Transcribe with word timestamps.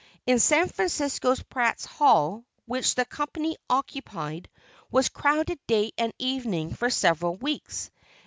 In 0.25 0.39
San 0.39 0.67
Francisco 0.67 1.35
Pratt's 1.47 1.85
Hall, 1.85 2.43
which 2.65 2.95
the 2.95 3.05
company 3.05 3.55
occupied, 3.69 4.49
was 4.89 5.09
crowded 5.09 5.59
day 5.67 5.91
and 5.95 6.11
evening 6.17 6.73
for 6.73 6.89
several 6.89 7.35
weeks. 7.35 7.91